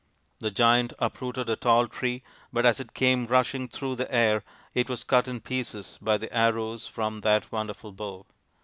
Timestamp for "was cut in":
4.89-5.41